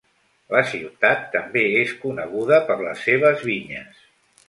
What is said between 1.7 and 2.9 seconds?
és coneguda per